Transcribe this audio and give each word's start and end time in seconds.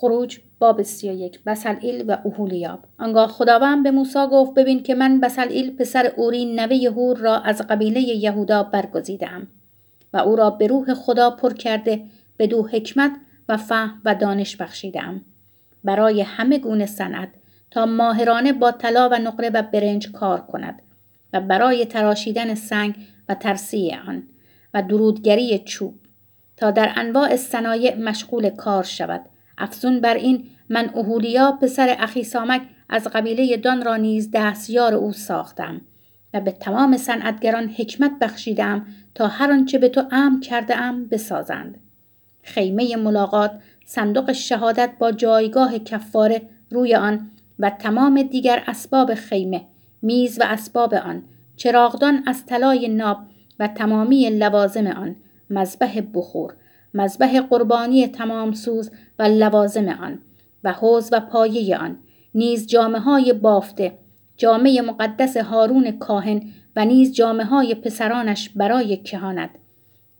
خروج 0.00 0.38
باب 0.58 0.82
سی 0.82 1.10
و 1.10 1.12
یک 1.12 1.44
بسلئیل 1.44 2.04
و 2.10 2.18
اوهولیاب 2.24 2.84
آنگاه 2.98 3.28
خداوند 3.28 3.82
به 3.82 3.90
موسی 3.90 4.26
گفت 4.32 4.54
ببین 4.54 4.82
که 4.82 4.94
من 4.94 5.20
بسلئیل 5.20 5.76
پسر 5.76 6.12
اوری 6.16 6.44
نوه 6.44 6.90
هور 6.90 7.16
را 7.16 7.38
از 7.38 7.62
قبیله 7.62 8.00
یهودا 8.00 8.62
برگزیدم 8.62 9.46
و 10.12 10.16
او 10.16 10.36
را 10.36 10.50
به 10.50 10.66
روح 10.66 10.94
خدا 10.94 11.30
پر 11.30 11.52
کرده 11.52 12.02
به 12.36 12.46
دو 12.46 12.66
حکمت 12.66 13.12
و 13.48 13.56
فهم 13.56 14.00
و 14.04 14.14
دانش 14.14 14.56
بخشیدم 14.56 15.24
برای 15.84 16.20
همه 16.20 16.58
گونه 16.58 16.86
صنعت 16.86 17.28
تا 17.70 17.86
ماهرانه 17.86 18.52
با 18.52 18.72
طلا 18.72 19.08
و 19.12 19.14
نقره 19.14 19.50
و 19.50 19.62
برنج 19.62 20.12
کار 20.12 20.40
کند 20.40 20.82
و 21.32 21.40
برای 21.40 21.86
تراشیدن 21.86 22.54
سنگ 22.54 22.94
و 23.28 23.34
ترسیع 23.34 23.96
آن 24.08 24.22
و 24.74 24.82
درودگری 24.82 25.58
چوب 25.58 25.94
تا 26.56 26.70
در 26.70 26.92
انواع 26.96 27.36
صنایع 27.36 27.96
مشغول 27.96 28.50
کار 28.50 28.82
شود 28.82 29.20
افزون 29.60 30.00
بر 30.00 30.14
این 30.14 30.44
من 30.68 30.90
اوهولیا 30.94 31.52
پسر 31.52 31.96
اخی 31.98 32.24
سامک 32.24 32.62
از 32.88 33.06
قبیله 33.06 33.56
دان 33.56 33.84
را 33.84 33.96
نیز 33.96 34.30
دستیار 34.32 34.94
او 34.94 35.12
ساختم 35.12 35.80
و 36.34 36.40
به 36.40 36.52
تمام 36.52 36.96
صنعتگران 36.96 37.68
حکمت 37.68 38.12
بخشیدم 38.20 38.86
تا 39.14 39.26
هر 39.26 39.52
آنچه 39.52 39.78
به 39.78 39.88
تو 39.88 40.04
امر 40.10 40.40
کرده 40.40 40.76
ام 40.76 41.06
بسازند. 41.06 41.78
خیمه 42.42 42.96
ملاقات 42.96 43.52
صندوق 43.84 44.32
شهادت 44.32 44.90
با 44.98 45.12
جایگاه 45.12 45.78
کفاره 45.78 46.42
روی 46.70 46.94
آن 46.94 47.30
و 47.58 47.70
تمام 47.70 48.22
دیگر 48.22 48.62
اسباب 48.66 49.14
خیمه 49.14 49.64
میز 50.02 50.40
و 50.40 50.42
اسباب 50.46 50.94
آن 50.94 51.22
چراغدان 51.56 52.22
از 52.26 52.46
طلای 52.46 52.88
ناب 52.88 53.18
و 53.58 53.68
تمامی 53.68 54.30
لوازم 54.30 54.86
آن 54.86 55.16
مذبح 55.50 56.00
بخور 56.14 56.54
مذبح 56.94 57.40
قربانی 57.40 58.06
تمام 58.06 58.52
سوز 58.52 58.90
و 59.18 59.22
لوازم 59.22 59.88
آن 59.88 60.18
و 60.64 60.72
حوز 60.72 61.08
و 61.12 61.20
پایه 61.20 61.78
آن 61.78 61.98
نیز 62.34 62.66
جامعه 62.66 63.00
های 63.00 63.32
بافته 63.32 63.92
جامعه 64.36 64.80
مقدس 64.82 65.36
هارون 65.36 65.90
کاهن 65.90 66.42
و 66.76 66.84
نیز 66.84 67.12
جامعه 67.12 67.46
های 67.46 67.74
پسرانش 67.74 68.48
برای 68.48 68.96
کهانت 68.96 69.50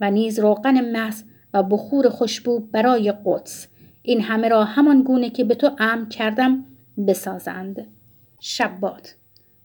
و 0.00 0.10
نیز 0.10 0.38
روغن 0.38 0.90
محض 0.92 1.22
و 1.54 1.62
بخور 1.62 2.08
خوشبو 2.08 2.60
برای 2.60 3.14
قدس. 3.24 3.66
این 4.02 4.20
همه 4.20 4.48
را 4.48 4.64
همان 4.64 5.02
گونه 5.02 5.30
که 5.30 5.44
به 5.44 5.54
تو 5.54 5.70
امر 5.78 6.08
کردم 6.08 6.64
بسازند. 7.08 7.86
شبات. 8.40 9.14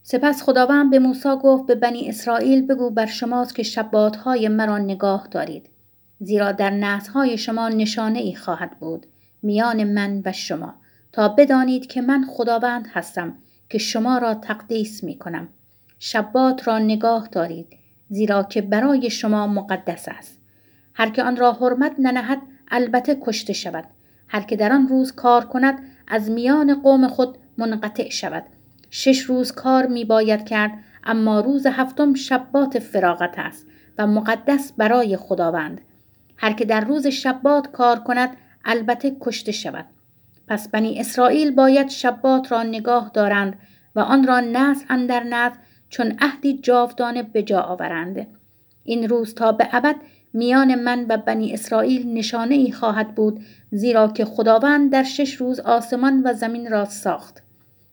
سپس 0.01 0.43
خداوند 0.43 0.91
به 0.91 0.99
موسی 0.99 1.29
گفت 1.43 1.65
به 1.65 1.75
بنی 1.75 2.09
اسرائیل 2.09 2.67
بگو 2.67 2.89
بر 2.89 3.05
شماست 3.05 3.55
که 3.55 3.63
شبات 3.63 4.15
های 4.15 4.47
مرا 4.47 4.77
نگاه 4.77 5.27
دارید. 5.31 5.69
زیرا 6.23 6.51
در 6.51 6.99
های 7.13 7.37
شما 7.37 7.69
نشانه 7.69 8.19
ای 8.19 8.35
خواهد 8.35 8.79
بود 8.79 9.05
میان 9.41 9.83
من 9.83 10.21
و 10.25 10.31
شما 10.31 10.73
تا 11.11 11.27
بدانید 11.27 11.87
که 11.87 12.01
من 12.01 12.25
خداوند 12.25 12.87
هستم 12.93 13.37
که 13.69 13.77
شما 13.77 14.17
را 14.17 14.33
تقدیس 14.33 15.03
می 15.03 15.17
کنم 15.17 15.47
شبات 15.99 16.67
را 16.67 16.79
نگاه 16.79 17.27
دارید 17.31 17.67
زیرا 18.09 18.43
که 18.43 18.61
برای 18.61 19.09
شما 19.09 19.47
مقدس 19.47 20.07
است. 20.07 20.39
هر 20.93 21.09
که 21.09 21.23
آن 21.23 21.37
را 21.37 21.53
حرمت 21.53 21.95
ننهد 21.99 22.41
البته 22.71 23.17
کشته 23.21 23.53
شود. 23.53 23.83
هر 24.27 24.41
که 24.41 24.55
در 24.55 24.73
آن 24.73 24.87
روز 24.87 25.11
کار 25.11 25.45
کند 25.45 25.79
از 26.07 26.31
میان 26.31 26.81
قوم 26.81 27.07
خود 27.07 27.37
منقطع 27.57 28.09
شود. 28.09 28.43
شش 28.89 29.19
روز 29.19 29.51
کار 29.51 29.87
می 29.87 30.05
باید 30.05 30.45
کرد 30.45 30.71
اما 31.03 31.39
روز 31.39 31.65
هفتم 31.65 32.13
شبات 32.13 32.79
فراغت 32.79 33.33
است 33.37 33.67
و 33.97 34.07
مقدس 34.07 34.73
برای 34.77 35.17
خداوند. 35.17 35.81
هر 36.37 36.53
که 36.53 36.65
در 36.65 36.81
روز 36.81 37.07
شبات 37.07 37.71
کار 37.71 37.99
کند 37.99 38.37
البته 38.65 39.15
کشته 39.21 39.51
شود. 39.51 39.85
پس 40.47 40.67
بنی 40.67 40.99
اسرائیل 40.99 41.51
باید 41.51 41.89
شبات 41.89 42.51
را 42.51 42.63
نگاه 42.63 43.11
دارند 43.13 43.59
و 43.95 43.99
آن 43.99 44.27
را 44.27 44.39
نز 44.39 44.83
اندر 44.89 45.23
نز 45.23 45.51
چون 45.89 46.17
عهدی 46.19 46.57
جاودانه 46.57 47.23
به 47.23 47.43
جا 47.43 47.61
آورند. 47.61 48.27
این 48.83 49.09
روز 49.09 49.35
تا 49.35 49.51
به 49.51 49.67
ابد 49.71 49.95
میان 50.33 50.75
من 50.75 51.05
و 51.09 51.17
بنی 51.17 51.53
اسرائیل 51.53 52.13
نشانه 52.13 52.55
ای 52.55 52.71
خواهد 52.71 53.15
بود 53.15 53.43
زیرا 53.71 54.07
که 54.07 54.25
خداوند 54.25 54.91
در 54.91 55.03
شش 55.03 55.33
روز 55.33 55.59
آسمان 55.59 56.21
و 56.25 56.33
زمین 56.33 56.71
را 56.71 56.85
ساخت. 56.85 57.43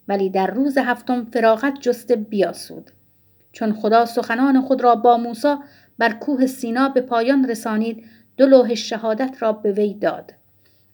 ولی 0.09 0.31
در 0.31 0.47
روز 0.47 0.79
هفتم 0.79 1.25
فراغت 1.25 1.75
جسته 1.81 2.17
بیاسود. 2.17 2.91
چون 3.53 3.73
خدا 3.73 4.06
سخنان 4.06 4.61
خود 4.61 4.81
را 4.81 4.95
با 4.95 5.17
موسی 5.17 5.55
بر 5.99 6.12
کوه 6.12 6.47
سینا 6.47 6.89
به 6.89 7.00
پایان 7.00 7.49
رسانید 7.49 8.05
دو 8.41 8.47
لوح 8.47 8.75
شهادت 8.75 9.37
را 9.41 9.53
به 9.53 9.73
وی 9.73 9.95
داد. 9.95 10.34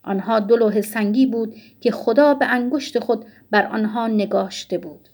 آنها 0.03 0.41
دو 0.41 0.57
لوح 0.57 0.81
سنگی 0.81 1.27
بود 1.27 1.55
که 1.81 1.91
خدا 1.91 2.35
به 2.35 2.47
انگشت 2.47 2.99
خود 2.99 3.25
بر 3.51 3.67
آنها 3.67 4.07
نگاشته 4.07 4.79
بود. 4.79 5.09